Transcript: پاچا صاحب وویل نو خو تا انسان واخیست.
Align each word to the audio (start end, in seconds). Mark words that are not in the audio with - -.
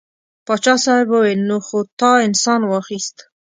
پاچا 0.45 0.75
صاحب 0.83 1.07
وویل 1.11 1.41
نو 1.49 1.57
خو 1.67 1.79
تا 1.99 2.11
انسان 2.27 2.61
واخیست. 2.65 3.17